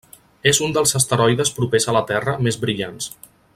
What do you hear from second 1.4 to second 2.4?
propers a la Terra